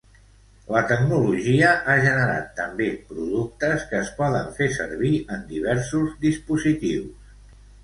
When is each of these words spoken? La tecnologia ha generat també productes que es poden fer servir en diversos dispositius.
La 0.75 0.79
tecnologia 0.91 1.73
ha 1.73 1.97
generat 2.05 2.47
també 2.61 2.87
productes 3.11 3.85
que 3.93 3.99
es 4.01 4.11
poden 4.23 4.51
fer 4.57 4.71
servir 4.79 5.15
en 5.37 5.47
diversos 5.55 6.19
dispositius. 6.27 7.33